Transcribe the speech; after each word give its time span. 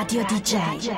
Radio 0.00 0.24
DJ. 0.24 0.94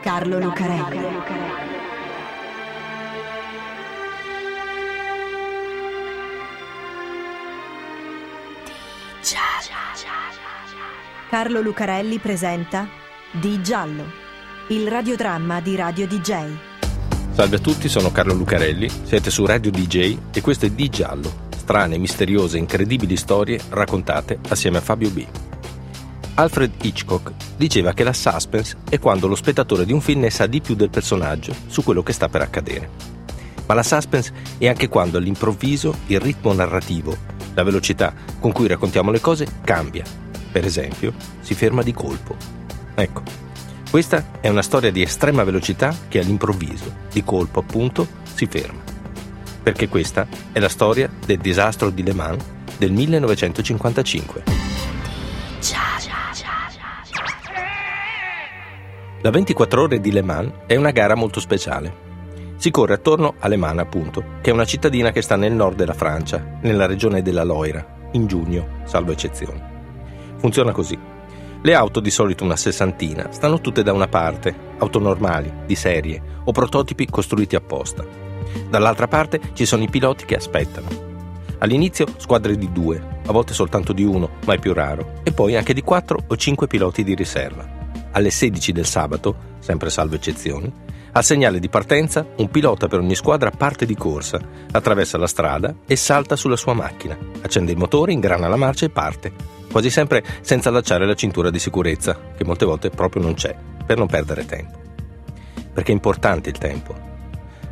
Carlo 0.00 0.38
Lucarelli. 0.38 1.06
Carlo 11.28 11.60
Lucarelli 11.60 12.16
presenta 12.16 12.88
Di 13.30 13.62
Giallo, 13.62 14.04
il 14.68 14.88
radiodramma 14.88 15.60
di 15.60 15.76
Radio 15.76 16.06
DJ. 16.06 16.56
Salve 17.32 17.56
a 17.56 17.58
tutti, 17.58 17.90
sono 17.90 18.10
Carlo 18.10 18.32
Lucarelli, 18.32 18.88
siete 18.88 19.30
su 19.30 19.44
Radio 19.44 19.70
DJ 19.70 20.16
e 20.32 20.40
questo 20.40 20.64
è 20.64 20.70
Di 20.70 20.88
Giallo, 20.88 21.48
strane, 21.54 21.98
misteriose, 21.98 22.56
incredibili 22.56 23.16
storie 23.16 23.60
raccontate 23.68 24.38
assieme 24.48 24.78
a 24.78 24.80
Fabio 24.80 25.10
B. 25.10 25.43
Alfred 26.34 26.72
Hitchcock 26.82 27.32
diceva 27.56 27.92
che 27.92 28.02
la 28.02 28.12
suspense 28.12 28.76
è 28.88 28.98
quando 28.98 29.26
lo 29.26 29.34
spettatore 29.34 29.84
di 29.84 29.92
un 29.92 30.00
film 30.00 30.20
ne 30.20 30.30
sa 30.30 30.46
di 30.46 30.60
più 30.60 30.74
del 30.74 30.90
personaggio 30.90 31.54
su 31.66 31.82
quello 31.82 32.02
che 32.02 32.12
sta 32.12 32.28
per 32.28 32.42
accadere. 32.42 32.90
Ma 33.66 33.74
la 33.74 33.82
suspense 33.82 34.32
è 34.58 34.68
anche 34.68 34.88
quando 34.88 35.18
all'improvviso 35.18 35.94
il 36.06 36.20
ritmo 36.20 36.52
narrativo, 36.52 37.16
la 37.54 37.62
velocità 37.62 38.12
con 38.40 38.52
cui 38.52 38.66
raccontiamo 38.66 39.10
le 39.10 39.20
cose 39.20 39.46
cambia. 39.62 40.04
Per 40.50 40.64
esempio, 40.64 41.14
si 41.40 41.54
ferma 41.54 41.82
di 41.82 41.92
colpo. 41.92 42.36
Ecco, 42.94 43.22
questa 43.90 44.24
è 44.40 44.48
una 44.48 44.62
storia 44.62 44.90
di 44.90 45.02
estrema 45.02 45.44
velocità 45.44 45.96
che 46.08 46.18
all'improvviso, 46.18 46.92
di 47.12 47.22
colpo 47.22 47.60
appunto, 47.60 48.06
si 48.34 48.46
ferma 48.46 48.92
perché 49.64 49.88
questa 49.88 50.26
è 50.52 50.58
la 50.58 50.68
storia 50.68 51.10
del 51.24 51.38
disastro 51.38 51.88
di 51.88 52.02
Le 52.02 52.12
Mans 52.12 52.44
del 52.76 52.92
1955. 52.92 54.42
La 59.24 59.30
24 59.30 59.80
ore 59.80 60.00
di 60.00 60.12
Le 60.12 60.20
Mans 60.20 60.52
è 60.66 60.76
una 60.76 60.90
gara 60.90 61.14
molto 61.14 61.40
speciale. 61.40 61.90
Si 62.56 62.70
corre 62.70 62.92
attorno 62.92 63.36
a 63.38 63.48
Le 63.48 63.56
Mans, 63.56 63.78
appunto, 63.78 64.22
che 64.42 64.50
è 64.50 64.52
una 64.52 64.66
cittadina 64.66 65.12
che 65.12 65.22
sta 65.22 65.34
nel 65.34 65.54
nord 65.54 65.78
della 65.78 65.94
Francia, 65.94 66.58
nella 66.60 66.84
regione 66.84 67.22
della 67.22 67.42
Loira, 67.42 68.10
in 68.12 68.26
giugno, 68.26 68.82
salvo 68.84 69.12
eccezioni. 69.12 69.58
Funziona 70.36 70.72
così. 70.72 70.98
Le 71.62 71.74
auto, 71.74 72.00
di 72.00 72.10
solito 72.10 72.44
una 72.44 72.56
sessantina, 72.56 73.28
stanno 73.30 73.62
tutte 73.62 73.82
da 73.82 73.94
una 73.94 74.08
parte, 74.08 74.54
auto 74.76 74.98
normali, 74.98 75.50
di 75.64 75.74
serie 75.74 76.20
o 76.44 76.52
prototipi 76.52 77.06
costruiti 77.06 77.56
apposta. 77.56 78.04
Dall'altra 78.68 79.08
parte 79.08 79.40
ci 79.54 79.64
sono 79.64 79.84
i 79.84 79.88
piloti 79.88 80.26
che 80.26 80.36
aspettano. 80.36 80.88
All'inizio 81.60 82.08
squadre 82.18 82.58
di 82.58 82.70
due, 82.70 83.02
a 83.24 83.32
volte 83.32 83.54
soltanto 83.54 83.94
di 83.94 84.04
uno, 84.04 84.32
ma 84.44 84.52
è 84.52 84.58
più 84.58 84.74
raro, 84.74 85.20
e 85.22 85.32
poi 85.32 85.56
anche 85.56 85.72
di 85.72 85.80
quattro 85.80 86.18
o 86.26 86.36
cinque 86.36 86.66
piloti 86.66 87.02
di 87.02 87.14
riserva. 87.14 87.73
Alle 88.12 88.30
16 88.30 88.72
del 88.72 88.86
sabato, 88.86 89.52
sempre 89.58 89.90
salvo 89.90 90.14
eccezioni, 90.14 90.72
al 91.12 91.24
segnale 91.24 91.60
di 91.60 91.68
partenza 91.68 92.26
un 92.36 92.50
pilota 92.50 92.88
per 92.88 92.98
ogni 92.98 93.14
squadra 93.14 93.50
parte 93.50 93.86
di 93.86 93.94
corsa, 93.94 94.40
attraversa 94.72 95.16
la 95.16 95.26
strada 95.26 95.74
e 95.86 95.96
salta 95.96 96.34
sulla 96.36 96.56
sua 96.56 96.74
macchina, 96.74 97.16
accende 97.40 97.72
il 97.72 97.78
motore, 97.78 98.12
ingrana 98.12 98.48
la 98.48 98.56
marcia 98.56 98.86
e 98.86 98.90
parte, 98.90 99.32
quasi 99.70 99.90
sempre 99.90 100.24
senza 100.40 100.70
allacciare 100.70 101.06
la 101.06 101.14
cintura 101.14 101.50
di 101.50 101.58
sicurezza, 101.58 102.18
che 102.36 102.44
molte 102.44 102.64
volte 102.64 102.90
proprio 102.90 103.22
non 103.22 103.34
c'è, 103.34 103.54
per 103.86 103.96
non 103.96 104.08
perdere 104.08 104.44
tempo. 104.44 104.78
Perché 105.72 105.92
è 105.92 105.94
importante 105.94 106.50
il 106.50 106.58
tempo, 106.58 107.12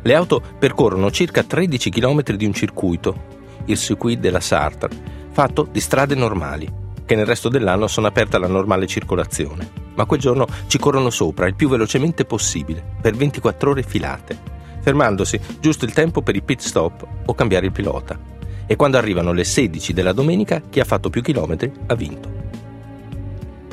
le 0.05 0.15
auto 0.15 0.41
percorrono 0.59 1.11
circa 1.11 1.43
13 1.43 1.89
km 1.89 2.23
di 2.35 2.45
un 2.45 2.53
circuito, 2.53 3.31
il 3.65 3.77
circuit 3.77 4.19
della 4.19 4.41
Sartre, 4.41 4.89
fatto 5.31 5.67
di 5.71 5.79
strade 5.79 6.13
normali, 6.13 6.69
che 7.05 7.15
nel 7.15 7.25
resto 7.25 7.49
dell'anno 7.49 7.87
sono 7.87 8.07
aperte 8.07 8.35
alla 8.35 8.47
normale 8.47 8.87
circolazione, 8.87 9.69
ma 9.95 10.05
quel 10.05 10.19
giorno 10.19 10.47
ci 10.67 10.77
corrono 10.77 11.09
sopra 11.09 11.47
il 11.47 11.55
più 11.55 11.69
velocemente 11.69 12.25
possibile, 12.25 12.83
per 13.01 13.15
24 13.15 13.71
ore 13.71 13.83
filate, 13.83 14.37
fermandosi 14.81 15.39
giusto 15.59 15.85
il 15.85 15.93
tempo 15.93 16.21
per 16.21 16.35
i 16.35 16.41
pit 16.41 16.61
stop 16.61 17.05
o 17.25 17.33
cambiare 17.33 17.67
il 17.67 17.71
pilota. 17.71 18.19
E 18.65 18.75
quando 18.75 18.97
arrivano 18.97 19.33
le 19.33 19.43
16 19.43 19.93
della 19.93 20.13
domenica, 20.13 20.61
chi 20.69 20.79
ha 20.79 20.85
fatto 20.85 21.09
più 21.09 21.21
chilometri 21.21 21.71
ha 21.87 21.95
vinto. 21.95 22.41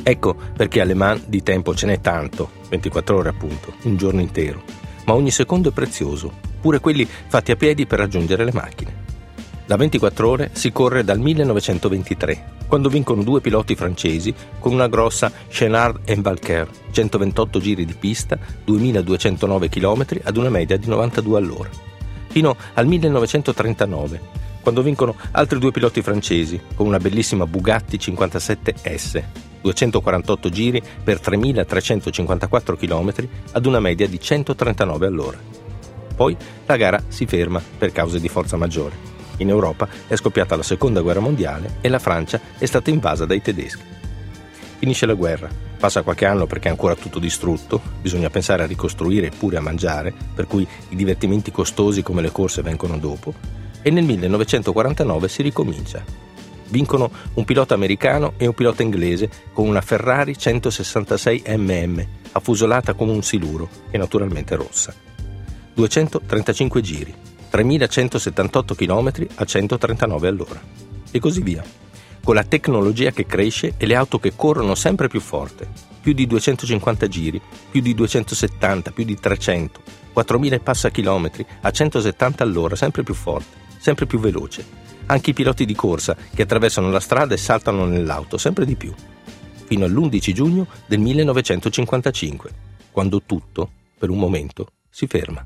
Ecco 0.02 0.36
perché 0.56 0.80
alle 0.80 0.94
Man 0.94 1.22
di 1.26 1.42
tempo 1.42 1.74
ce 1.74 1.86
n'è 1.86 2.00
tanto, 2.00 2.50
24 2.68 3.16
ore 3.16 3.28
appunto, 3.28 3.74
un 3.82 3.96
giorno 3.96 4.20
intero 4.20 4.80
ma 5.10 5.16
ogni 5.16 5.32
secondo 5.32 5.70
è 5.70 5.72
prezioso, 5.72 6.30
pure 6.60 6.78
quelli 6.78 7.04
fatti 7.04 7.50
a 7.50 7.56
piedi 7.56 7.84
per 7.84 7.98
raggiungere 7.98 8.44
le 8.44 8.52
macchine. 8.52 9.08
Da 9.70 9.76
24 9.76 10.28
ore 10.28 10.50
si 10.52 10.72
corre 10.72 11.04
dal 11.04 11.20
1923, 11.20 12.54
quando 12.66 12.88
vincono 12.88 13.22
due 13.22 13.40
piloti 13.40 13.76
francesi 13.76 14.34
con 14.58 14.72
una 14.72 14.88
grossa 14.88 15.30
Chenard 15.46 16.12
Valker, 16.12 16.68
128 16.90 17.60
giri 17.60 17.84
di 17.84 17.94
pista, 17.94 18.36
2209 18.64 19.68
km 19.68 20.06
ad 20.24 20.36
una 20.36 20.48
media 20.48 20.76
di 20.76 20.88
92 20.88 21.38
all'ora, 21.38 21.70
fino 22.26 22.56
al 22.74 22.88
1939, 22.88 24.20
quando 24.60 24.82
vincono 24.82 25.14
altri 25.30 25.60
due 25.60 25.70
piloti 25.70 26.02
francesi 26.02 26.60
con 26.74 26.88
una 26.88 26.98
bellissima 26.98 27.46
Bugatti 27.46 27.96
57S, 27.96 29.22
248 29.60 30.48
giri 30.48 30.82
per 31.04 31.20
3.354 31.20 32.76
km 32.76 33.28
ad 33.52 33.66
una 33.66 33.78
media 33.78 34.08
di 34.08 34.18
139 34.18 35.06
all'ora. 35.06 35.38
Poi 36.16 36.36
la 36.66 36.76
gara 36.76 37.00
si 37.06 37.24
ferma 37.24 37.62
per 37.78 37.92
cause 37.92 38.18
di 38.18 38.28
forza 38.28 38.56
maggiore. 38.56 39.19
In 39.40 39.48
Europa 39.48 39.88
è 40.06 40.16
scoppiata 40.16 40.54
la 40.54 40.62
seconda 40.62 41.00
guerra 41.00 41.20
mondiale 41.20 41.76
e 41.80 41.88
la 41.88 41.98
Francia 41.98 42.40
è 42.58 42.66
stata 42.66 42.90
invasa 42.90 43.24
dai 43.24 43.40
tedeschi. 43.40 43.82
Finisce 44.78 45.06
la 45.06 45.14
guerra, 45.14 45.48
passa 45.78 46.02
qualche 46.02 46.26
anno 46.26 46.46
perché 46.46 46.68
è 46.68 46.70
ancora 46.70 46.94
tutto 46.94 47.18
distrutto, 47.18 47.80
bisogna 48.00 48.28
pensare 48.28 48.62
a 48.62 48.66
ricostruire 48.66 49.28
e 49.28 49.32
pure 49.36 49.56
a 49.56 49.62
mangiare, 49.62 50.12
per 50.34 50.46
cui 50.46 50.66
i 50.90 50.96
divertimenti 50.96 51.50
costosi 51.50 52.02
come 52.02 52.22
le 52.22 52.30
corse 52.30 52.62
vengono 52.62 52.98
dopo, 52.98 53.32
e 53.82 53.90
nel 53.90 54.04
1949 54.04 55.28
si 55.28 55.42
ricomincia. 55.42 56.04
Vincono 56.68 57.10
un 57.34 57.44
pilota 57.44 57.74
americano 57.74 58.34
e 58.36 58.46
un 58.46 58.54
pilota 58.54 58.82
inglese 58.82 59.28
con 59.52 59.66
una 59.66 59.80
Ferrari 59.80 60.36
166 60.36 61.44
mm, 61.56 62.00
affusolata 62.32 62.92
come 62.92 63.12
un 63.12 63.22
siluro 63.22 63.68
e 63.90 63.96
naturalmente 63.96 64.54
rossa. 64.54 64.94
235 65.74 66.80
giri, 66.80 67.14
3178 67.50 68.74
km 68.74 69.26
a 69.34 69.44
139 69.44 70.28
all'ora. 70.28 70.60
E 71.10 71.18
così 71.18 71.42
via. 71.42 71.62
Con 72.22 72.34
la 72.34 72.44
tecnologia 72.44 73.10
che 73.10 73.26
cresce 73.26 73.74
e 73.76 73.86
le 73.86 73.96
auto 73.96 74.18
che 74.18 74.32
corrono 74.34 74.74
sempre 74.74 75.08
più 75.08 75.20
forte, 75.20 75.68
più 76.00 76.12
di 76.12 76.26
250 76.26 77.08
giri, 77.08 77.40
più 77.70 77.80
di 77.80 77.94
270, 77.94 78.92
più 78.92 79.04
di 79.04 79.16
300, 79.16 79.80
4000 80.12 80.56
e 80.56 80.60
passa 80.60 80.90
chilometri 80.90 81.44
a 81.60 81.70
170 81.70 82.42
all'ora, 82.42 82.76
sempre 82.76 83.02
più 83.02 83.14
forte, 83.14 83.56
sempre 83.78 84.06
più 84.06 84.18
veloce 84.18 84.88
anche 85.10 85.30
i 85.30 85.34
piloti 85.34 85.64
di 85.64 85.74
corsa 85.74 86.16
che 86.34 86.42
attraversano 86.42 86.90
la 86.90 87.00
strada 87.00 87.34
e 87.34 87.36
saltano 87.36 87.84
nell'auto 87.84 88.38
sempre 88.38 88.64
di 88.64 88.76
più, 88.76 88.94
fino 89.64 89.84
all'11 89.84 90.32
giugno 90.32 90.66
del 90.86 91.00
1955, 91.00 92.50
quando 92.92 93.20
tutto, 93.26 93.70
per 93.98 94.08
un 94.08 94.18
momento, 94.18 94.68
si 94.88 95.06
ferma. 95.06 95.44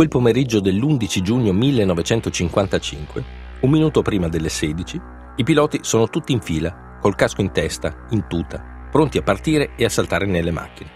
Quel 0.00 0.12
pomeriggio 0.12 0.60
dell'11 0.60 1.20
giugno 1.20 1.52
1955, 1.52 3.24
un 3.60 3.70
minuto 3.70 4.00
prima 4.00 4.28
delle 4.28 4.48
16, 4.48 5.00
i 5.36 5.42
piloti 5.44 5.80
sono 5.82 6.08
tutti 6.08 6.32
in 6.32 6.40
fila, 6.40 6.96
col 7.02 7.14
casco 7.14 7.42
in 7.42 7.52
testa, 7.52 8.06
in 8.08 8.26
tuta, 8.26 8.88
pronti 8.90 9.18
a 9.18 9.22
partire 9.22 9.72
e 9.76 9.84
a 9.84 9.90
saltare 9.90 10.24
nelle 10.24 10.52
macchine. 10.52 10.88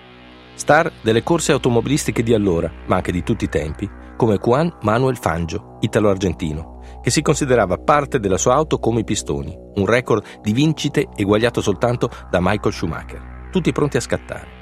Star 0.54 0.91
delle 1.03 1.22
corse 1.22 1.53
automobilistiche 1.53 2.22
di 2.22 2.32
allora, 2.32 2.72
ma 2.87 2.97
anche 2.97 3.12
di 3.12 3.22
tutti 3.22 3.44
i 3.44 3.50
tempi, 3.50 3.87
come 4.16 4.38
Juan 4.38 4.75
Manuel 4.81 5.19
Fangio, 5.19 5.76
italo-argentino, 5.81 6.81
che 7.03 7.10
si 7.10 7.21
considerava 7.21 7.76
parte 7.76 8.19
della 8.19 8.38
sua 8.38 8.54
auto 8.54 8.78
come 8.78 9.00
i 9.00 9.04
pistoni, 9.04 9.54
un 9.74 9.84
record 9.84 10.41
di 10.41 10.54
vincite 10.54 11.09
eguagliato 11.15 11.60
soltanto 11.60 12.09
da 12.30 12.39
Michael 12.41 12.72
Schumacher, 12.72 13.48
tutti 13.50 13.71
pronti 13.71 13.98
a 13.98 14.00
scattare. 14.00 14.53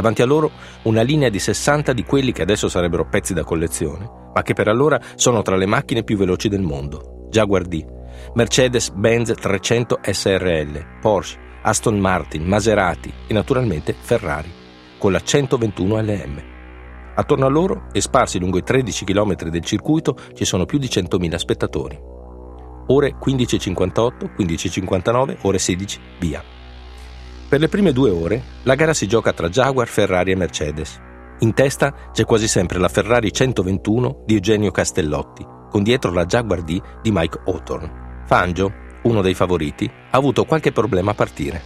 Davanti 0.00 0.22
a 0.22 0.24
loro 0.24 0.52
una 0.84 1.02
linea 1.02 1.28
di 1.28 1.38
60 1.38 1.92
di 1.92 2.04
quelli 2.04 2.32
che 2.32 2.40
adesso 2.40 2.70
sarebbero 2.70 3.06
pezzi 3.06 3.34
da 3.34 3.44
collezione, 3.44 4.10
ma 4.32 4.40
che 4.40 4.54
per 4.54 4.66
allora 4.66 4.98
sono 5.14 5.42
tra 5.42 5.56
le 5.56 5.66
macchine 5.66 6.04
più 6.04 6.16
veloci 6.16 6.48
del 6.48 6.62
mondo. 6.62 7.26
Jaguar 7.28 7.64
D, 7.64 7.84
Mercedes-Benz 8.32 9.34
300 9.34 9.98
SRL, 10.02 11.00
Porsche, 11.02 11.38
Aston 11.60 11.98
Martin, 11.98 12.44
Maserati 12.44 13.12
e 13.26 13.34
naturalmente 13.34 13.94
Ferrari, 14.00 14.50
con 14.96 15.12
la 15.12 15.20
121 15.20 16.00
LM. 16.00 16.42
Attorno 17.16 17.44
a 17.44 17.50
loro 17.50 17.88
e 17.92 18.00
sparsi 18.00 18.38
lungo 18.38 18.56
i 18.56 18.62
13 18.62 19.04
km 19.04 19.34
del 19.50 19.62
circuito 19.62 20.16
ci 20.32 20.46
sono 20.46 20.64
più 20.64 20.78
di 20.78 20.86
100.000 20.86 21.34
spettatori. 21.34 22.00
Ore 22.86 23.16
15.58, 23.22 24.30
15.59, 24.38 25.36
ore 25.42 25.58
16, 25.58 26.00
via. 26.18 26.59
Per 27.50 27.58
le 27.58 27.66
prime 27.66 27.90
due 27.90 28.10
ore 28.10 28.42
la 28.62 28.76
gara 28.76 28.94
si 28.94 29.08
gioca 29.08 29.32
tra 29.32 29.48
Jaguar, 29.48 29.88
Ferrari 29.88 30.30
e 30.30 30.36
Mercedes. 30.36 31.00
In 31.40 31.52
testa 31.52 31.92
c'è 32.12 32.24
quasi 32.24 32.46
sempre 32.46 32.78
la 32.78 32.86
Ferrari 32.86 33.32
121 33.32 34.22
di 34.24 34.34
Eugenio 34.34 34.70
Castellotti, 34.70 35.44
con 35.68 35.82
dietro 35.82 36.12
la 36.12 36.26
Jaguar 36.26 36.62
D 36.62 36.80
di 37.02 37.10
Mike 37.10 37.40
Hawthorne. 37.46 38.22
Fangio, 38.24 38.72
uno 39.02 39.20
dei 39.20 39.34
favoriti, 39.34 39.90
ha 39.90 40.16
avuto 40.16 40.44
qualche 40.44 40.70
problema 40.70 41.10
a 41.10 41.14
partire. 41.14 41.60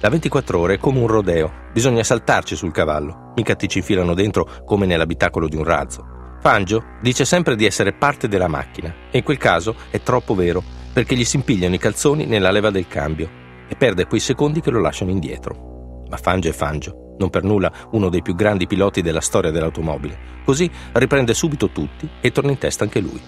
La 0.00 0.08
24 0.08 0.58
ore 0.58 0.74
è 0.74 0.78
come 0.78 0.98
un 0.98 1.06
rodeo, 1.06 1.68
bisogna 1.72 2.02
saltarci 2.02 2.56
sul 2.56 2.72
cavallo, 2.72 3.30
mica 3.36 3.54
ti 3.54 3.68
ci 3.68 3.78
infilano 3.78 4.14
dentro 4.14 4.64
come 4.64 4.84
nell'abitacolo 4.84 5.46
di 5.46 5.54
un 5.54 5.62
razzo. 5.62 6.38
Fangio 6.40 6.96
dice 7.00 7.24
sempre 7.24 7.54
di 7.54 7.66
essere 7.66 7.92
parte 7.92 8.26
della 8.26 8.48
macchina 8.48 8.92
e 9.12 9.18
in 9.18 9.22
quel 9.22 9.38
caso 9.38 9.76
è 9.90 10.02
troppo 10.02 10.34
vero 10.34 10.60
perché 10.92 11.14
gli 11.14 11.24
si 11.24 11.36
impigliano 11.36 11.76
i 11.76 11.78
calzoni 11.78 12.26
nella 12.26 12.50
leva 12.50 12.70
del 12.70 12.88
cambio 12.88 13.38
e 13.70 13.76
perde 13.76 14.06
quei 14.06 14.18
secondi 14.18 14.60
che 14.60 14.72
lo 14.72 14.80
lasciano 14.80 15.12
indietro. 15.12 16.02
Ma 16.08 16.16
Fangio 16.16 16.48
è 16.48 16.52
Fangio, 16.52 17.14
non 17.18 17.30
per 17.30 17.44
nulla 17.44 17.72
uno 17.92 18.08
dei 18.08 18.20
più 18.20 18.34
grandi 18.34 18.66
piloti 18.66 19.00
della 19.00 19.20
storia 19.20 19.52
dell'automobile. 19.52 20.18
Così 20.44 20.68
riprende 20.94 21.34
subito 21.34 21.70
tutti 21.70 22.08
e 22.20 22.32
torna 22.32 22.50
in 22.50 22.58
testa 22.58 22.82
anche 22.82 22.98
lui. 22.98 23.22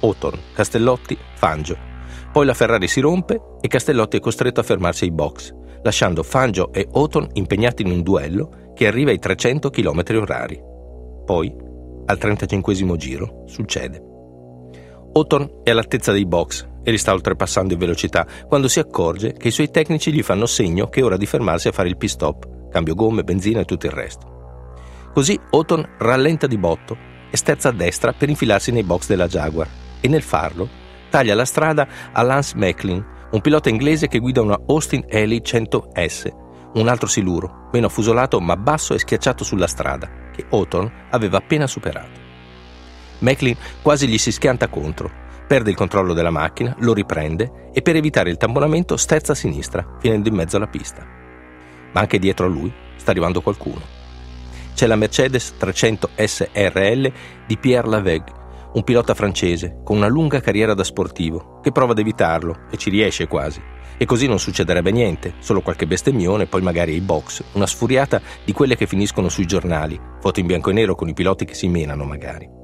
Hawthorne, 0.00 0.40
Castellotti, 0.52 1.16
Fangio. 1.34 1.78
Poi 2.32 2.44
la 2.44 2.54
Ferrari 2.54 2.88
si 2.88 2.98
rompe 2.98 3.40
e 3.60 3.68
Castellotti 3.68 4.16
è 4.16 4.20
costretto 4.20 4.58
a 4.58 4.64
fermarsi 4.64 5.04
ai 5.04 5.12
box, 5.12 5.54
lasciando 5.84 6.24
Fangio 6.24 6.72
e 6.72 6.88
Hawthorne 6.92 7.30
impegnati 7.34 7.82
in 7.82 7.92
un 7.92 8.02
duello 8.02 8.72
che 8.74 8.88
arriva 8.88 9.10
ai 9.12 9.20
300 9.20 9.70
km 9.70 10.02
orari. 10.16 10.60
Poi, 11.24 11.54
al 12.06 12.18
35 12.18 12.96
giro, 12.96 13.44
succede. 13.46 14.02
Hawthorne 15.12 15.60
è 15.62 15.70
all'altezza 15.70 16.10
dei 16.10 16.26
box 16.26 16.72
e 16.84 16.90
li 16.90 16.98
sta 16.98 17.12
oltrepassando 17.12 17.72
in 17.72 17.78
velocità 17.78 18.26
quando 18.46 18.68
si 18.68 18.78
accorge 18.78 19.32
che 19.32 19.48
i 19.48 19.50
suoi 19.50 19.70
tecnici 19.70 20.12
gli 20.12 20.22
fanno 20.22 20.46
segno 20.46 20.88
che 20.88 21.00
è 21.00 21.04
ora 21.04 21.16
di 21.16 21.26
fermarsi 21.26 21.66
a 21.66 21.72
fare 21.72 21.88
il 21.88 21.96
pit 21.96 22.10
stop, 22.10 22.70
cambio 22.70 22.94
gomme, 22.94 23.24
benzina 23.24 23.60
e 23.60 23.64
tutto 23.64 23.86
il 23.86 23.92
resto. 23.92 24.32
Così 25.12 25.38
Hawthorne 25.50 25.94
rallenta 25.98 26.46
di 26.46 26.58
botto 26.58 26.96
e 27.30 27.36
sterza 27.36 27.70
a 27.70 27.72
destra 27.72 28.12
per 28.12 28.28
infilarsi 28.28 28.70
nei 28.70 28.84
box 28.84 29.08
della 29.08 29.26
Jaguar 29.26 29.68
e 30.00 30.08
nel 30.08 30.22
farlo 30.22 30.82
taglia 31.08 31.34
la 31.36 31.44
strada 31.44 31.86
a 32.12 32.22
Lance 32.22 32.56
Macklin, 32.56 33.04
un 33.30 33.40
pilota 33.40 33.68
inglese 33.68 34.08
che 34.08 34.18
guida 34.18 34.40
una 34.40 34.58
Austin 34.66 35.04
Haley 35.08 35.40
100S, 35.44 36.28
un 36.74 36.88
altro 36.88 37.06
siluro, 37.06 37.68
meno 37.72 37.86
affusolato 37.86 38.40
ma 38.40 38.56
basso 38.56 38.94
e 38.94 38.98
schiacciato 38.98 39.44
sulla 39.44 39.68
strada, 39.68 40.10
che 40.32 40.44
Hawthorne 40.50 41.06
aveva 41.10 41.38
appena 41.38 41.68
superato. 41.68 42.20
Macklin 43.20 43.56
quasi 43.80 44.08
gli 44.08 44.18
si 44.18 44.32
schianta 44.32 44.66
contro, 44.66 45.08
perde 45.46 45.70
il 45.70 45.76
controllo 45.76 46.14
della 46.14 46.30
macchina, 46.30 46.74
lo 46.78 46.92
riprende 46.92 47.70
e 47.72 47.82
per 47.82 47.96
evitare 47.96 48.30
il 48.30 48.36
tamponamento 48.36 48.96
sterza 48.96 49.32
a 49.32 49.36
sinistra, 49.36 49.96
finendo 50.00 50.28
in 50.28 50.34
mezzo 50.34 50.56
alla 50.56 50.66
pista. 50.66 51.06
Ma 51.92 52.00
anche 52.00 52.18
dietro 52.18 52.46
a 52.46 52.48
lui 52.48 52.72
sta 52.96 53.10
arrivando 53.10 53.40
qualcuno. 53.40 53.82
C'è 54.74 54.86
la 54.86 54.96
Mercedes 54.96 55.54
300 55.56 56.10
SRL 56.16 57.12
di 57.46 57.56
Pierre 57.58 57.88
Laveg, 57.88 58.24
un 58.72 58.82
pilota 58.82 59.14
francese 59.14 59.80
con 59.84 59.96
una 59.96 60.08
lunga 60.08 60.40
carriera 60.40 60.74
da 60.74 60.82
sportivo, 60.82 61.60
che 61.60 61.70
prova 61.70 61.92
ad 61.92 61.98
evitarlo 61.98 62.66
e 62.70 62.76
ci 62.76 62.90
riesce 62.90 63.28
quasi. 63.28 63.62
E 63.96 64.04
così 64.06 64.26
non 64.26 64.40
succederebbe 64.40 64.90
niente, 64.90 65.34
solo 65.38 65.60
qualche 65.60 65.86
bestemmione, 65.86 66.46
poi 66.46 66.62
magari 66.62 66.92
ai 66.92 67.00
box, 67.00 67.44
una 67.52 67.68
sfuriata 67.68 68.20
di 68.44 68.52
quelle 68.52 68.76
che 68.76 68.88
finiscono 68.88 69.28
sui 69.28 69.46
giornali, 69.46 70.00
foto 70.20 70.40
in 70.40 70.46
bianco 70.46 70.70
e 70.70 70.72
nero 70.72 70.96
con 70.96 71.08
i 71.08 71.14
piloti 71.14 71.44
che 71.44 71.54
si 71.54 71.68
menano 71.68 72.04
magari. 72.04 72.62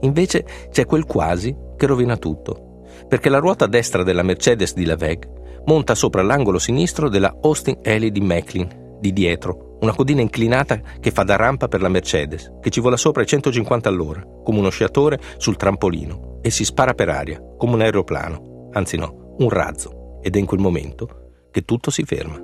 Invece 0.00 0.44
c'è 0.70 0.86
quel 0.86 1.04
quasi 1.04 1.54
che 1.76 1.86
rovina 1.86 2.16
tutto, 2.16 2.84
perché 3.08 3.28
la 3.28 3.38
ruota 3.38 3.66
destra 3.66 4.02
della 4.02 4.22
Mercedes 4.22 4.74
di 4.74 4.84
Laveg 4.84 5.62
monta 5.66 5.94
sopra 5.94 6.22
l'angolo 6.22 6.58
sinistro 6.58 7.08
della 7.08 7.36
Austin 7.42 7.78
Haley 7.82 8.10
di 8.10 8.20
Macklin, 8.20 8.96
di 9.00 9.12
dietro, 9.12 9.78
una 9.80 9.94
codina 9.94 10.20
inclinata 10.20 10.80
che 11.00 11.10
fa 11.10 11.22
da 11.22 11.36
rampa 11.36 11.68
per 11.68 11.80
la 11.80 11.88
Mercedes, 11.88 12.52
che 12.60 12.70
ci 12.70 12.80
vola 12.80 12.96
sopra 12.96 13.22
i 13.22 13.26
150 13.26 13.88
all'ora, 13.88 14.22
come 14.42 14.58
uno 14.58 14.70
sciatore 14.70 15.18
sul 15.38 15.56
trampolino, 15.56 16.38
e 16.42 16.50
si 16.50 16.64
spara 16.64 16.94
per 16.94 17.08
aria, 17.08 17.42
come 17.56 17.74
un 17.74 17.80
aeroplano, 17.80 18.68
anzi 18.72 18.96
no, 18.96 19.34
un 19.38 19.48
razzo, 19.48 20.18
ed 20.22 20.36
è 20.36 20.38
in 20.38 20.46
quel 20.46 20.60
momento 20.60 21.46
che 21.50 21.62
tutto 21.62 21.90
si 21.90 22.04
ferma. 22.04 22.38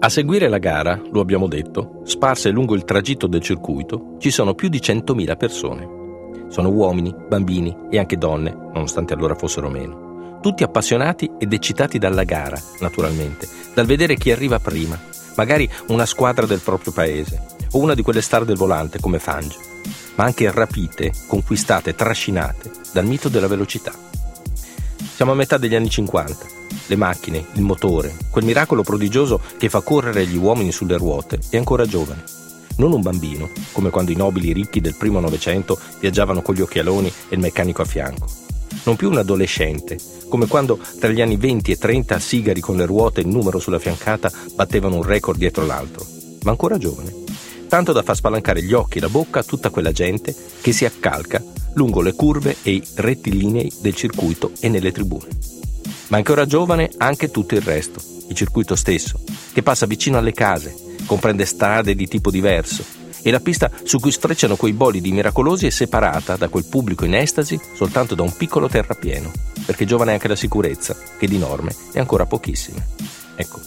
A 0.00 0.08
seguire 0.10 0.48
la 0.48 0.58
gara, 0.58 1.00
lo 1.10 1.20
abbiamo 1.20 1.48
detto, 1.48 2.02
sparse 2.04 2.50
lungo 2.50 2.74
il 2.74 2.84
tragitto 2.84 3.26
del 3.26 3.40
circuito, 3.40 4.16
ci 4.18 4.30
sono 4.30 4.54
più 4.54 4.68
di 4.68 4.78
100.000 4.78 5.36
persone. 5.36 6.03
Sono 6.54 6.68
uomini, 6.68 7.12
bambini 7.12 7.76
e 7.90 7.98
anche 7.98 8.16
donne, 8.16 8.56
nonostante 8.72 9.12
allora 9.12 9.34
fossero 9.34 9.68
meno. 9.68 10.38
Tutti 10.40 10.62
appassionati 10.62 11.28
ed 11.36 11.52
eccitati 11.52 11.98
dalla 11.98 12.22
gara, 12.22 12.56
naturalmente, 12.78 13.48
dal 13.74 13.86
vedere 13.86 14.14
chi 14.14 14.30
arriva 14.30 14.60
prima, 14.60 14.96
magari 15.34 15.68
una 15.88 16.06
squadra 16.06 16.46
del 16.46 16.60
proprio 16.60 16.92
paese 16.92 17.42
o 17.72 17.78
una 17.80 17.94
di 17.94 18.02
quelle 18.02 18.20
star 18.20 18.44
del 18.44 18.56
volante 18.56 19.00
come 19.00 19.18
Fangio, 19.18 19.58
ma 20.14 20.22
anche 20.22 20.48
rapite, 20.52 21.10
conquistate, 21.26 21.96
trascinate 21.96 22.70
dal 22.92 23.04
mito 23.04 23.28
della 23.28 23.48
velocità. 23.48 23.92
Siamo 25.12 25.32
a 25.32 25.34
metà 25.34 25.58
degli 25.58 25.74
anni 25.74 25.90
50. 25.90 26.46
Le 26.86 26.96
macchine, 26.96 27.46
il 27.54 27.62
motore, 27.62 28.14
quel 28.30 28.44
miracolo 28.44 28.84
prodigioso 28.84 29.40
che 29.58 29.68
fa 29.68 29.80
correre 29.80 30.24
gli 30.24 30.36
uomini 30.36 30.70
sulle 30.70 30.98
ruote 30.98 31.40
è 31.50 31.56
ancora 31.56 31.84
giovane. 31.84 32.43
Non 32.76 32.92
un 32.92 33.02
bambino, 33.02 33.50
come 33.72 33.90
quando 33.90 34.10
i 34.10 34.16
nobili 34.16 34.52
ricchi 34.52 34.80
del 34.80 34.96
primo 34.96 35.20
Novecento 35.20 35.78
viaggiavano 36.00 36.42
con 36.42 36.54
gli 36.54 36.60
occhialoni 36.60 37.08
e 37.28 37.34
il 37.34 37.40
meccanico 37.40 37.82
a 37.82 37.84
fianco. 37.84 38.26
Non 38.84 38.96
più 38.96 39.08
un 39.10 39.18
adolescente, 39.18 39.96
come 40.28 40.46
quando 40.46 40.78
tra 40.98 41.10
gli 41.10 41.20
anni 41.20 41.36
20 41.36 41.72
e 41.72 41.78
30 41.78 42.18
sigari 42.18 42.60
con 42.60 42.76
le 42.76 42.86
ruote 42.86 43.20
e 43.20 43.24
il 43.24 43.30
numero 43.30 43.58
sulla 43.58 43.78
fiancata 43.78 44.30
battevano 44.54 44.96
un 44.96 45.02
record 45.02 45.38
dietro 45.38 45.64
l'altro, 45.64 46.04
ma 46.42 46.50
ancora 46.50 46.76
giovane. 46.76 47.22
Tanto 47.68 47.92
da 47.92 48.02
far 48.02 48.16
spalancare 48.16 48.62
gli 48.62 48.72
occhi 48.72 48.98
e 48.98 49.00
la 49.00 49.08
bocca 49.08 49.40
a 49.40 49.44
tutta 49.44 49.70
quella 49.70 49.92
gente 49.92 50.34
che 50.60 50.72
si 50.72 50.84
accalca 50.84 51.42
lungo 51.74 52.02
le 52.02 52.14
curve 52.14 52.56
e 52.62 52.72
i 52.72 52.82
rettilinei 52.94 53.72
del 53.80 53.94
circuito 53.94 54.52
e 54.60 54.68
nelle 54.68 54.92
tribune. 54.92 55.28
Ma 56.08 56.16
ancora 56.16 56.46
giovane 56.46 56.90
anche 56.98 57.30
tutto 57.30 57.54
il 57.54 57.62
resto, 57.62 58.00
il 58.28 58.34
circuito 58.34 58.76
stesso, 58.76 59.20
che 59.52 59.62
passa 59.62 59.86
vicino 59.86 60.18
alle 60.18 60.32
case, 60.32 60.74
comprende 61.06 61.44
strade 61.44 61.94
di 61.94 62.06
tipo 62.06 62.30
diverso, 62.30 62.84
e 63.26 63.30
la 63.30 63.40
pista 63.40 63.70
su 63.84 63.98
cui 63.98 64.12
strecciano 64.12 64.56
quei 64.56 64.74
bolidi 64.74 65.10
miracolosi 65.10 65.66
è 65.66 65.70
separata 65.70 66.36
da 66.36 66.48
quel 66.48 66.66
pubblico 66.66 67.06
in 67.06 67.14
estasi 67.14 67.58
soltanto 67.74 68.14
da 68.14 68.22
un 68.22 68.36
piccolo 68.36 68.68
terrapieno, 68.68 69.32
perché 69.64 69.86
giovane 69.86 70.10
è 70.10 70.14
anche 70.14 70.28
la 70.28 70.36
sicurezza, 70.36 70.94
che 71.18 71.26
di 71.26 71.38
norme 71.38 71.74
è 71.92 71.98
ancora 71.98 72.26
pochissima. 72.26 72.84
Ecco, 73.34 73.60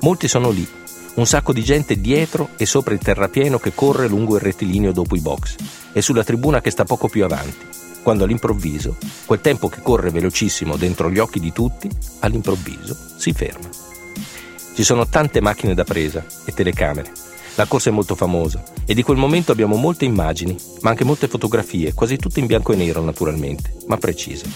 molti 0.00 0.26
sono 0.26 0.50
lì, 0.50 0.66
un 1.14 1.26
sacco 1.26 1.52
di 1.52 1.62
gente 1.62 2.00
dietro 2.00 2.50
e 2.56 2.66
sopra 2.66 2.92
il 2.92 3.00
terrapieno 3.00 3.58
che 3.58 3.72
corre 3.72 4.08
lungo 4.08 4.34
il 4.34 4.42
rettilineo 4.42 4.92
dopo 4.92 5.14
i 5.14 5.20
box 5.20 5.54
e 5.92 6.02
sulla 6.02 6.24
tribuna 6.24 6.60
che 6.60 6.70
sta 6.70 6.84
poco 6.84 7.08
più 7.08 7.24
avanti, 7.24 7.66
quando 8.02 8.24
all'improvviso, 8.24 8.96
quel 9.26 9.40
tempo 9.40 9.68
che 9.68 9.80
corre 9.80 10.10
velocissimo 10.10 10.76
dentro 10.76 11.08
gli 11.08 11.18
occhi 11.18 11.38
di 11.38 11.52
tutti, 11.52 11.88
all'improvviso 12.20 12.96
si 13.16 13.32
ferma. 13.32 13.87
Ci 14.78 14.84
sono 14.84 15.08
tante 15.08 15.40
macchine 15.40 15.74
da 15.74 15.82
presa 15.82 16.24
e 16.44 16.52
telecamere 16.52 17.10
la 17.56 17.66
corsa 17.66 17.90
è 17.90 17.92
molto 17.92 18.14
famosa 18.14 18.62
e 18.86 18.94
di 18.94 19.02
quel 19.02 19.16
momento 19.16 19.50
abbiamo 19.50 19.74
molte 19.74 20.04
immagini, 20.04 20.56
ma 20.82 20.90
anche 20.90 21.02
molte 21.02 21.26
fotografie, 21.26 21.94
quasi 21.94 22.16
tutte 22.16 22.38
in 22.38 22.46
bianco 22.46 22.72
e 22.72 22.76
nero 22.76 23.02
naturalmente, 23.02 23.74
ma 23.88 23.96
precise. 23.96 24.48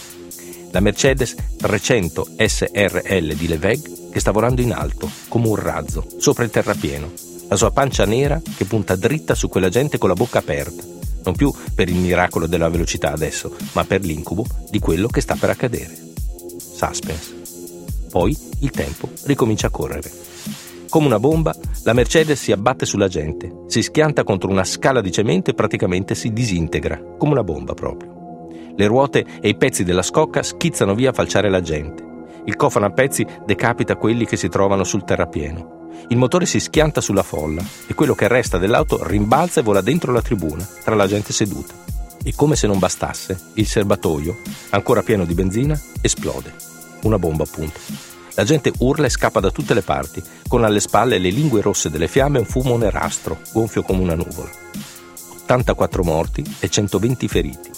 La 0.70 0.78
Mercedes 0.78 1.34
300 1.56 2.34
SRL 2.38 3.34
di 3.34 3.48
Leveg 3.48 4.10
che 4.12 4.20
sta 4.20 4.30
volando 4.30 4.60
in 4.60 4.72
alto, 4.72 5.10
come 5.26 5.48
un 5.48 5.56
razzo, 5.56 6.06
sopra 6.18 6.44
il 6.44 6.50
terrapieno. 6.50 7.10
La 7.48 7.56
sua 7.56 7.72
pancia 7.72 8.06
nera 8.06 8.40
che 8.56 8.64
punta 8.64 8.94
dritta 8.94 9.34
su 9.34 9.48
quella 9.48 9.70
gente 9.70 9.98
con 9.98 10.08
la 10.08 10.14
bocca 10.14 10.38
aperta, 10.38 10.84
non 11.24 11.34
più 11.34 11.52
per 11.74 11.88
il 11.88 11.96
miracolo 11.96 12.46
della 12.46 12.68
velocità 12.68 13.10
adesso, 13.10 13.56
ma 13.72 13.84
per 13.84 14.02
l'incubo 14.02 14.46
di 14.70 14.78
quello 14.78 15.08
che 15.08 15.20
sta 15.20 15.34
per 15.34 15.50
accadere. 15.50 15.98
Suspense. 16.56 17.41
Poi 18.12 18.36
il 18.60 18.70
tempo 18.70 19.08
ricomincia 19.24 19.68
a 19.68 19.70
correre. 19.70 20.10
Come 20.90 21.06
una 21.06 21.18
bomba, 21.18 21.54
la 21.84 21.94
Mercedes 21.94 22.38
si 22.38 22.52
abbatte 22.52 22.84
sulla 22.84 23.08
gente, 23.08 23.62
si 23.68 23.80
schianta 23.80 24.22
contro 24.22 24.50
una 24.50 24.64
scala 24.64 25.00
di 25.00 25.10
cemento 25.10 25.48
e 25.48 25.54
praticamente 25.54 26.14
si 26.14 26.30
disintegra, 26.30 27.00
come 27.16 27.32
una 27.32 27.42
bomba 27.42 27.72
proprio. 27.72 28.50
Le 28.76 28.86
ruote 28.86 29.24
e 29.40 29.48
i 29.48 29.56
pezzi 29.56 29.82
della 29.82 30.02
scocca 30.02 30.42
schizzano 30.42 30.94
via 30.94 31.08
a 31.08 31.14
falciare 31.14 31.48
la 31.48 31.62
gente. 31.62 32.04
Il 32.44 32.54
cofano 32.56 32.84
a 32.84 32.90
pezzi 32.90 33.26
decapita 33.46 33.96
quelli 33.96 34.26
che 34.26 34.36
si 34.36 34.50
trovano 34.50 34.84
sul 34.84 35.04
terrapieno. 35.04 35.88
Il 36.08 36.18
motore 36.18 36.44
si 36.44 36.60
schianta 36.60 37.00
sulla 37.00 37.22
folla 37.22 37.64
e 37.86 37.94
quello 37.94 38.14
che 38.14 38.28
resta 38.28 38.58
dell'auto 38.58 39.06
rimbalza 39.06 39.60
e 39.60 39.62
vola 39.62 39.80
dentro 39.80 40.12
la 40.12 40.20
tribuna, 40.20 40.68
tra 40.84 40.94
la 40.94 41.06
gente 41.06 41.32
seduta. 41.32 41.72
E 42.22 42.34
come 42.36 42.56
se 42.56 42.66
non 42.66 42.78
bastasse, 42.78 43.38
il 43.54 43.66
serbatoio, 43.66 44.36
ancora 44.68 45.02
pieno 45.02 45.24
di 45.24 45.32
benzina, 45.32 45.80
esplode. 46.02 46.72
Una 47.02 47.18
bomba 47.18 47.44
appunto. 47.44 47.80
La 48.34 48.44
gente 48.44 48.72
urla 48.78 49.06
e 49.06 49.10
scappa 49.10 49.40
da 49.40 49.50
tutte 49.50 49.74
le 49.74 49.82
parti, 49.82 50.22
con 50.48 50.64
alle 50.64 50.80
spalle 50.80 51.18
le 51.18 51.28
lingue 51.28 51.60
rosse 51.60 51.90
delle 51.90 52.08
fiamme 52.08 52.38
e 52.38 52.40
un 52.40 52.46
fumo 52.46 52.76
nerastro, 52.78 53.38
gonfio 53.52 53.82
come 53.82 54.00
una 54.00 54.14
nuvola. 54.14 54.50
84 55.42 56.02
morti 56.02 56.42
e 56.60 56.68
120 56.68 57.28
feriti. 57.28 57.70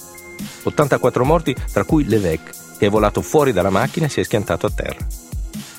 84 0.62 1.24
morti, 1.24 1.56
tra 1.72 1.84
cui 1.84 2.04
Levec, 2.04 2.76
che 2.78 2.86
è 2.86 2.90
volato 2.90 3.20
fuori 3.20 3.52
dalla 3.52 3.70
macchina 3.70 4.06
e 4.06 4.08
si 4.08 4.20
è 4.20 4.22
schiantato 4.22 4.66
a 4.66 4.70
terra. 4.70 5.04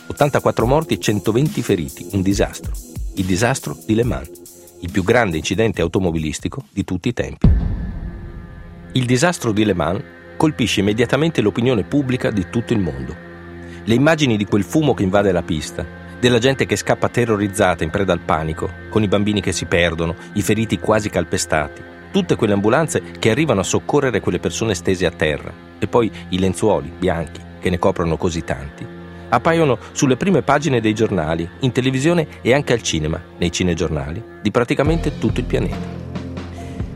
84 0.08 0.66
morti 0.66 0.96
e 0.96 1.00
120 1.00 1.62
feriti, 1.62 2.08
un 2.12 2.22
disastro. 2.22 2.74
Il 3.16 3.26
disastro 3.26 3.78
di 3.86 3.96
Le 3.96 4.04
Mans, 4.04 4.30
il 4.82 4.92
più 4.92 5.04
grande 5.04 5.38
incidente 5.38 5.82
automobilistico 5.82 6.66
di 6.70 6.84
tutti 6.84 7.08
i 7.08 7.14
tempi. 7.14 7.50
Il 8.92 9.06
disastro 9.06 9.54
di 9.54 9.64
Le 9.64 9.74
Mans 9.74 10.04
colpisce 10.36 10.82
immediatamente 10.82 11.42
l'opinione 11.42 11.84
pubblica 11.84 12.30
di 12.30 12.50
tutto 12.50 12.74
il 12.74 12.80
mondo 12.80 13.25
Le 13.88 13.94
immagini 13.94 14.36
di 14.36 14.46
quel 14.46 14.64
fumo 14.64 14.96
che 14.96 15.04
invade 15.04 15.32
la 15.32 15.44
pista, 15.44 15.86
della 16.20 16.40
gente 16.40 16.66
che 16.66 16.76
scappa 16.76 17.08
terrorizzata 17.08 17.84
in 17.84 17.92
preda 17.92 18.14
al 18.14 18.20
panico, 18.20 18.68
con 18.90 19.04
i 19.04 19.08
bambini 19.08 19.42
che 19.42 19.52
si 19.52 19.66
perdono, 19.66 20.16
i 20.34 20.42
feriti 20.42 20.80
quasi 20.80 21.12
calpestati, 21.12 21.84
tutte 22.10 22.36
quelle 22.36 22.54
ambulanze 22.54 23.04
che 23.20 23.30
arrivano 23.30 23.60
a 23.60 23.64
soccorrere 23.64 24.22
quelle 24.22 24.40
persone 24.40 24.74
stese 24.74 25.06
a 25.06 25.12
terra, 25.12 25.54
e 25.78 25.86
poi 25.86 26.12
i 26.30 26.40
lenzuoli 26.40 26.92
bianchi 26.98 27.40
che 27.60 27.70
ne 27.70 27.78
coprono 27.78 28.18
così 28.18 28.44
tanti, 28.44 28.84
appaiono 29.30 29.78
sulle 29.92 30.18
prime 30.18 30.42
pagine 30.42 30.82
dei 30.82 30.96
giornali, 30.96 31.48
in 31.60 31.72
televisione 31.72 32.42
e 32.42 32.56
anche 32.56 32.74
al 32.74 32.82
cinema, 32.82 33.22
nei 33.38 33.52
cinegiornali, 33.52 34.24
di 34.42 34.50
praticamente 34.50 35.20
tutto 35.20 35.42
il 35.42 35.46
pianeta. 35.46 36.04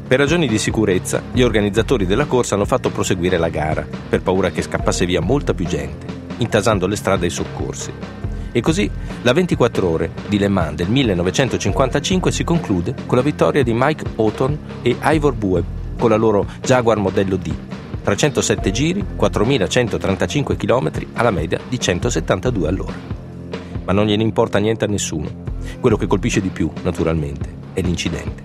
Per 0.07 0.17
ragioni 0.17 0.47
di 0.47 0.57
sicurezza, 0.57 1.21
gli 1.33 1.43
organizzatori 1.43 2.07
della 2.07 2.25
corsa 2.25 2.55
hanno 2.55 2.65
fatto 2.65 2.89
proseguire 2.89 3.37
la 3.37 3.49
gara, 3.49 3.85
per 4.09 4.23
paura 4.23 4.49
che 4.49 4.63
scappasse 4.63 5.05
via 5.05 5.21
molta 5.21 5.53
più 5.53 5.67
gente, 5.67 6.17
intasando 6.39 6.87
le 6.87 6.95
strade 6.95 7.25
ai 7.25 7.31
soccorsi. 7.31 7.91
E 8.51 8.61
così 8.61 8.89
la 9.21 9.31
24 9.31 9.87
ore 9.87 10.11
di 10.27 10.39
Le 10.39 10.47
Mans 10.47 10.75
del 10.75 10.89
1955 10.89 12.31
si 12.31 12.43
conclude 12.43 12.95
con 13.05 13.17
la 13.17 13.23
vittoria 13.23 13.63
di 13.63 13.73
Mike 13.73 14.05
Houghton 14.15 14.57
e 14.81 14.97
Ivor 15.01 15.33
Bueb 15.33 15.65
con 15.99 16.09
la 16.09 16.15
loro 16.15 16.47
Jaguar 16.61 16.97
modello 16.97 17.35
D. 17.35 17.53
307 18.01 18.71
giri, 18.71 19.05
4135 19.15 20.55
km 20.55 20.91
alla 21.13 21.31
media 21.31 21.59
di 21.67 21.79
172 21.79 22.67
all'ora. 22.67 22.93
Ma 23.83 23.91
non 23.91 24.05
gliene 24.05 24.23
importa 24.23 24.57
niente 24.57 24.85
a 24.85 24.87
nessuno. 24.87 25.29
Quello 25.79 25.97
che 25.97 26.07
colpisce 26.07 26.41
di 26.41 26.49
più, 26.49 26.71
naturalmente, 26.81 27.53
è 27.73 27.81
l'incidente. 27.81 28.43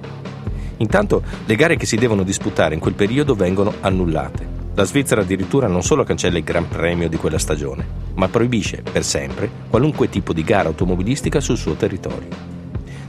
Intanto 0.79 1.23
le 1.47 1.55
gare 1.55 1.77
che 1.77 1.87
si 1.87 1.97
devono 1.97 2.25
disputare 2.25 2.75
in 2.75 2.81
quel 2.81 2.95
periodo 2.95 3.35
vengono 3.35 3.73
annullate. 3.81 4.54
La 4.77 4.83
Svizzera 4.83 5.21
addirittura 5.21 5.69
non 5.69 5.85
solo 5.85 6.03
cancella 6.03 6.37
il 6.37 6.43
Gran 6.43 6.67
Premio 6.67 7.09
di 7.09 7.17
quella 7.17 7.39
stagione, 7.39 7.87
ma 8.15 8.29
proibisce 8.29 8.83
per 8.83 9.05
sempre 9.05 9.49
qualunque 9.71 10.09
tipo 10.09 10.33
di 10.33 10.43
gara 10.43 10.69
automobilistica 10.69 11.39
sul 11.39 11.57
suo 11.57 11.75
territorio. 11.75 12.29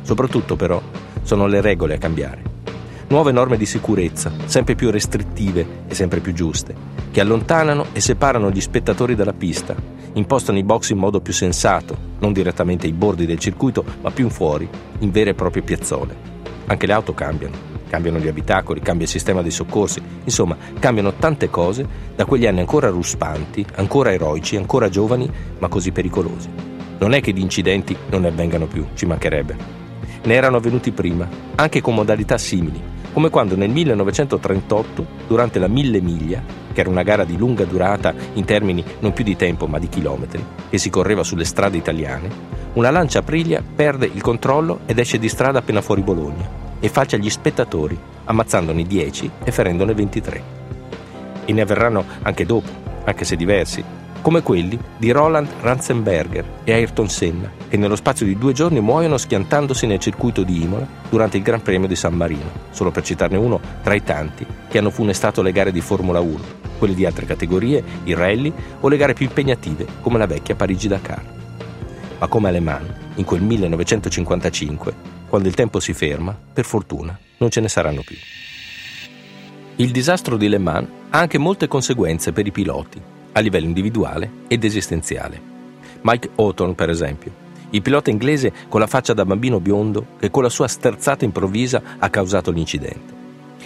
Soprattutto 0.04 0.56
però 0.56 0.80
sono 1.24 1.48
le 1.48 1.62
regole 1.62 1.96
a 1.96 1.98
cambiare. 1.98 2.44
Nuove 3.08 3.32
norme 3.32 3.58
di 3.58 3.66
sicurezza, 3.66 4.32
sempre 4.46 4.76
più 4.76 4.92
restrittive 4.92 5.66
e 5.88 5.96
sempre 5.96 6.20
più 6.20 6.34
giuste, 6.34 6.76
che 7.10 7.20
allontanano 7.20 7.88
e 7.94 8.00
separano 8.00 8.52
gli 8.52 8.62
spettatori 8.62 9.16
dalla 9.16 9.34
pista, 9.34 9.76
impostano 10.14 10.60
i 10.60 10.64
box 10.64 10.92
in 10.92 11.00
modo 11.00 11.20
più 11.20 11.34
sensato, 11.34 11.98
non 12.20 12.32
direttamente 12.32 12.86
ai 12.86 12.94
bordi 12.94 13.26
del 13.26 13.40
circuito, 13.40 13.84
ma 14.02 14.12
più 14.12 14.26
in 14.26 14.32
fuori, 14.32 14.70
in 15.00 15.10
vere 15.10 15.32
e 15.32 15.34
proprie 15.34 15.64
piazzole. 15.64 16.16
Anche 16.68 16.86
le 16.86 16.94
auto 16.94 17.16
cambiano, 17.16 17.75
cambiano 17.90 18.20
gli 18.20 18.28
abitacoli, 18.28 18.82
cambia 18.82 19.06
il 19.06 19.12
sistema 19.12 19.42
dei 19.42 19.52
soccorsi, 19.52 20.02
insomma, 20.24 20.58
cambiano 20.80 21.14
tante 21.14 21.50
cose 21.50 21.88
da 22.16 22.26
quegli 22.26 22.46
anni 22.46 22.60
ancora 22.60 22.90
ruspanti, 22.90 23.66
ancora 23.76 24.12
eroici, 24.12 24.56
ancora 24.56 24.90
giovani, 24.90 25.30
ma 25.60 25.68
così 25.68 25.92
pericolosi. 25.92 26.50
Non 27.00 27.14
è 27.14 27.22
che 27.22 27.32
gli 27.32 27.40
incidenti 27.40 27.96
non 28.10 28.22
ne 28.22 28.30
avvengano 28.30 28.68
più, 28.68 28.86
ci 28.94 29.06
mancherebbe. 29.06 29.84
Ne 30.24 30.34
erano 30.34 30.58
avvenuti 30.58 30.92
prima, 30.92 31.28
anche 31.56 31.82
con 31.82 31.94
modalità 31.94 32.38
simili, 32.38 32.82
come 33.14 33.30
quando 33.30 33.56
nel 33.56 33.70
1938, 33.70 35.06
durante 35.28 35.60
la 35.60 35.68
Mille 35.68 36.02
Miglia, 36.02 36.44
che 36.74 36.82
era 36.82 36.90
una 36.90 37.04
gara 37.04 37.24
di 37.24 37.38
lunga 37.38 37.64
durata 37.64 38.14
in 38.34 38.44
termini 38.44 38.84
non 39.00 39.14
più 39.14 39.24
di 39.24 39.36
tempo 39.36 39.68
ma 39.68 39.80
di 39.80 39.88
chilometri, 39.88 40.44
che 40.70 40.78
si 40.78 40.90
correva 40.90 41.24
sulle 41.24 41.46
strade 41.46 41.78
italiane, 41.78 42.64
una 42.74 42.90
lancia 42.90 43.20
Aprilia 43.20 43.64
perde 43.64 44.10
il 44.12 44.22
controllo 44.22 44.80
ed 44.86 45.00
esce 45.00 45.18
di 45.18 45.30
strada 45.30 45.60
appena 45.60 45.82
fuori 45.82 46.02
Bologna 46.02 46.55
e 46.80 46.90
faccia 46.90 47.18
gli 47.18 47.30
spettatori, 47.30 47.98
ammazzandone 48.26 48.84
10 48.84 49.32
e 49.44 49.52
ferendone 49.52 49.94
23. 49.94 50.44
E 51.46 51.54
ne 51.54 51.62
avverranno 51.62 52.04
anche 52.24 52.46
dopo, 52.46 52.70
anche 53.04 53.26
se 53.26 53.36
diversi, 53.36 53.84
come 54.22 54.42
quelli 54.42 54.80
di 54.98 55.12
Roland 55.12 55.48
Ranzenberger 55.62 56.46
e 56.64 56.74
Ayrton 56.74 57.10
Senna, 57.10 57.52
che 57.68 57.78
nello 57.78 57.96
spazio 57.96 58.26
di 58.26 58.38
due 58.38 58.54
giorni 58.54 58.80
muoiono 58.80 59.18
schiantandosi 59.18 59.86
nel 59.86 60.00
circuito 60.00 60.44
di 60.44 60.64
Imola 60.64 60.88
durante 61.10 61.38
il 61.38 61.44
Gran 61.44 61.62
Premio 61.62 61.88
di 61.88 61.96
San 61.96 62.16
Marino, 62.16 62.50
solo 62.72 62.92
per 62.92 63.04
citarne 63.04 63.38
uno 63.38 63.60
tra 63.84 63.94
i 63.94 64.04
tanti 64.04 64.46
che 64.68 64.78
hanno 64.78 64.90
funestato 64.90 65.42
le 65.42 65.52
gare 65.52 65.72
di 65.72 65.82
Formula 65.82 66.20
1, 66.20 66.40
quelle 66.80 66.96
di 66.96 67.06
altre 67.06 67.26
categorie, 67.26 67.84
i 68.06 68.14
rally 68.14 68.52
o 68.80 68.88
le 68.88 68.98
gare 68.98 69.14
più 69.14 69.26
impegnative 69.26 69.86
come 70.02 70.18
la 70.18 70.26
vecchia 70.26 70.56
Parigi-Dakar 70.56 71.34
ma 72.18 72.28
come 72.28 72.50
alle 72.50 72.60
mani, 72.60 72.88
in 73.16 73.24
quel 73.24 73.42
1955, 73.42 74.94
quando 75.28 75.48
il 75.48 75.56
tempo 75.56 75.80
si 75.80 75.94
ferma, 75.94 76.38
per 76.54 76.66
fortuna 76.66 77.18
non 77.38 77.50
ce 77.50 77.62
ne 77.62 77.68
saranno 77.68 78.02
più. 78.02 78.16
Il 79.78 79.92
disastro 79.92 80.38
di 80.38 80.48
Le 80.48 80.58
Mans 80.58 80.88
ha 81.10 81.20
anche 81.20 81.38
molte 81.38 81.68
conseguenze 81.68 82.32
per 82.32 82.48
i 82.48 82.52
piloti, 82.52 83.02
a 83.34 83.40
livello 83.40 83.66
individuale 83.66 84.32
ed 84.48 84.64
esistenziale. 84.64 85.54
Mike 86.02 86.30
Houghton, 86.36 86.76
per 86.76 86.90
esempio, 86.90 87.44
il 87.72 87.82
pilota 87.82 88.10
inglese 88.10 88.54
con 88.70 88.80
la 88.80 88.88
faccia 88.88 89.14
da 89.14 89.26
bambino 89.26 89.60
biondo 89.60 90.06
che 90.20 90.30
con 90.32 90.44
la 90.44 90.50
sua 90.50 90.68
sterzata 90.68 91.26
improvvisa 91.26 91.82
ha 91.98 92.10
causato 92.10 92.52
l'incidente. 92.52 93.14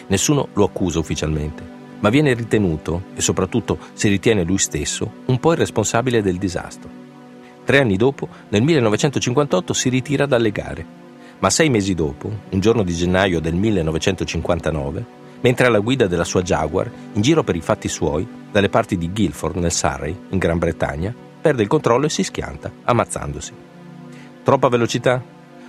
Nessuno 0.08 0.48
lo 0.54 0.64
accusa 0.64 0.98
ufficialmente, 0.98 1.64
ma 2.00 2.10
viene 2.10 2.34
ritenuto, 2.34 3.04
e 3.14 3.22
soprattutto 3.22 3.78
si 3.94 4.08
ritiene 4.08 4.44
lui 4.44 4.58
stesso, 4.58 5.12
un 5.26 5.40
po' 5.40 5.52
il 5.52 5.60
responsabile 5.60 6.24
del 6.24 6.38
disastro. 6.38 6.90
Tre 7.64 7.78
anni 7.78 7.98
dopo, 7.98 8.28
nel 8.50 8.64
1958, 8.64 9.74
si 9.74 9.90
ritira 9.90 10.26
dalle 10.26 10.52
gare. 10.52 10.86
Ma 11.40 11.50
sei 11.50 11.70
mesi 11.70 11.94
dopo, 11.96 12.30
un 12.50 12.60
giorno 12.60 12.84
di 12.84 12.94
gennaio 12.94 13.40
del 13.40 13.56
1959, 13.56 15.06
mentre 15.40 15.68
alla 15.68 15.80
guida 15.80 16.06
della 16.06 16.26
sua 16.26 16.42
Jaguar, 16.42 16.92
in 17.14 17.22
giro 17.22 17.44
per 17.44 17.56
i 17.56 17.62
fatti 17.62 17.88
suoi, 17.88 18.28
dalle 18.52 18.68
parti 18.68 18.98
di 18.98 19.10
Guilford, 19.10 19.56
nel 19.56 19.72
Surrey, 19.72 20.14
in 20.30 20.38
Gran 20.38 20.58
Bretagna, 20.58 21.16
perde 21.42 21.62
il 21.62 21.70
controllo 21.70 22.08
e 22.08 22.10
si 22.10 22.24
schianta, 22.24 22.70
ammazzandosi. 22.84 23.54
Troppa 24.44 24.68
velocità? 24.68 25.24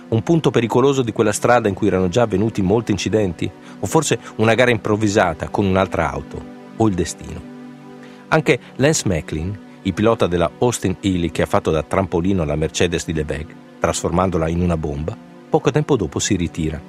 Un 0.09 0.21
punto 0.23 0.51
pericoloso 0.51 1.03
di 1.03 1.13
quella 1.13 1.31
strada 1.31 1.69
in 1.69 1.73
cui 1.73 1.87
erano 1.87 2.09
già 2.09 2.23
avvenuti 2.23 2.61
molti 2.61 2.91
incidenti? 2.91 3.49
O 3.79 3.85
forse 3.85 4.19
una 4.35 4.55
gara 4.55 4.71
improvvisata 4.71 5.47
con 5.47 5.65
un'altra 5.65 6.11
auto? 6.11 6.43
O 6.75 6.87
il 6.89 6.95
destino? 6.95 7.41
Anche 8.27 8.59
Lance 8.75 9.07
Macklin, 9.07 9.57
il 9.83 9.93
pilota 9.93 10.27
della 10.27 10.51
Austin 10.57 10.97
Healy 10.99 11.31
che 11.31 11.43
ha 11.43 11.47
fatto 11.47 11.71
da 11.71 11.81
trampolino 11.81 12.43
la 12.43 12.57
Mercedes 12.57 13.05
di 13.05 13.13
Lebesgue, 13.13 13.55
trasformandola 13.79 14.49
in 14.49 14.61
una 14.61 14.75
bomba, 14.75 15.29
poco 15.51 15.69
tempo 15.69 15.97
dopo 15.97 16.17
si 16.17 16.35
ritira. 16.37 16.81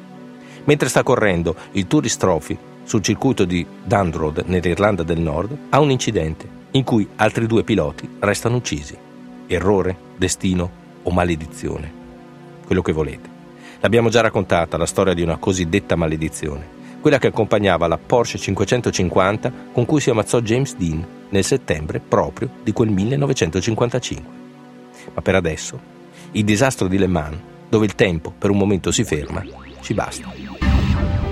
Mentre 0.65 0.89
sta 0.89 1.03
correndo 1.03 1.57
il 1.73 1.89
Tourist 1.89 2.21
Trophy 2.21 2.57
sul 2.85 3.03
circuito 3.03 3.45
di 3.45 3.67
Dundroad 3.85 4.45
nell'Irlanda 4.47 5.03
del 5.03 5.19
Nord, 5.19 5.57
ha 5.71 5.81
un 5.81 5.91
incidente 5.91 6.49
in 6.71 6.85
cui 6.85 7.09
altri 7.17 7.47
due 7.47 7.65
piloti 7.65 8.09
restano 8.21 8.57
uccisi. 8.57 8.97
Errore, 9.49 9.97
destino 10.17 10.71
o 11.03 11.11
maledizione? 11.11 11.93
Quello 12.65 12.83
che 12.83 12.93
volete. 12.93 13.29
L'abbiamo 13.81 14.09
già 14.09 14.21
raccontata 14.21 14.77
la 14.77 14.87
storia 14.87 15.13
di 15.13 15.23
una 15.23 15.39
cosiddetta 15.39 15.97
maledizione 15.97 16.81
quella 17.03 17.19
che 17.19 17.27
accompagnava 17.27 17.89
la 17.89 17.99
Porsche 17.99 18.39
550 18.39 19.53
con 19.73 19.85
cui 19.85 20.01
si 20.01 20.11
ammazzò 20.11 20.41
James 20.41 20.77
Dean 20.77 21.05
nel 21.31 21.43
settembre 21.43 21.99
proprio 21.99 22.49
di 22.63 22.73
quel 22.73 22.91
1955. 22.91 24.33
Ma 25.13 25.21
per 25.21 25.35
adesso, 25.35 25.81
il 26.31 26.45
disastro 26.45 26.87
di 26.87 26.99
Le 26.99 27.09
Mans, 27.09 27.39
dove 27.73 27.87
il 27.87 27.95
tempo 27.95 28.35
per 28.37 28.51
un 28.51 28.59
momento 28.59 28.91
si 28.93 29.03
ferma, 29.03 29.43
ci 29.81 29.95
basta. 29.95 30.31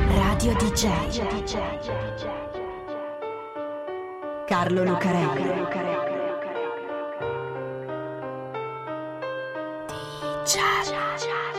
Radio 0.09 0.54
DJ 0.54 0.88
Carlo 4.47 4.82
Lucarelli. 4.82 5.68
DJ 9.87 11.50